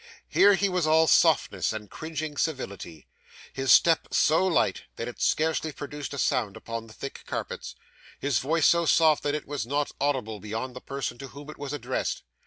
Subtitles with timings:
[0.29, 3.05] Here he was all softness and cringing civility;
[3.53, 7.75] his step so light, that it scarcely produced a sound upon the thick carpets;
[8.19, 11.59] his voice so soft that it was not audible beyond the person to whom it
[11.59, 12.23] was addressed.